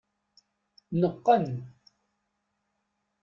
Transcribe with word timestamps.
Neqqen. 0.99 1.45